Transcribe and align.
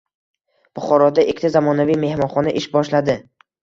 Buxoroda 0.79 1.27
ikkita 1.35 1.53
zamonaviy 1.59 2.03
mehmonxona 2.09 2.59
ish 2.65 2.73
boshlading 2.79 3.27